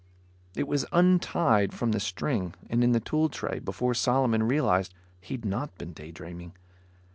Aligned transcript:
It 0.55 0.67
was 0.67 0.83
untied 0.91 1.75
from 1.75 1.91
the 1.91 1.99
string, 1.99 2.55
and 2.71 2.83
in 2.83 2.91
the 2.91 2.99
tool 2.99 3.29
tray, 3.29 3.59
before 3.59 3.93
Solomon 3.93 4.41
realized 4.47 4.95
he'd 5.21 5.45
not 5.45 5.77
been 5.77 5.93
daydreaming. 5.93 6.53